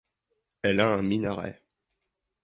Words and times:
Elle 0.63 0.79
a 0.79 0.87
un 0.89 1.03
minaret. 1.03 1.61